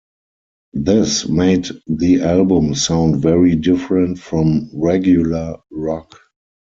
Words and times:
This 0.73 1.27
made 1.27 1.67
the 1.85 2.23
album 2.23 2.73
sound 2.73 3.21
very 3.21 3.55
different 3.55 4.17
from 4.17 4.71
regular 4.73 5.57
rock. 5.69 6.19